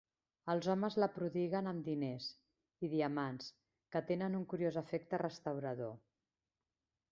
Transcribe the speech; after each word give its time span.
Els 0.51 0.69
homes 0.73 0.95
la 1.01 1.07
prodiguen 1.17 1.69
amb 1.71 1.83
diners 1.89 2.29
i 2.87 2.89
diamants, 2.95 3.53
que 3.97 4.03
tenen 4.09 4.41
un 4.41 4.49
curiós 4.55 4.83
efecte 4.85 5.23
restaurador. 5.27 5.97